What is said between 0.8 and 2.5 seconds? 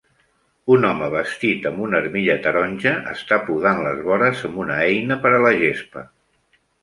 home, vestit amb una armilla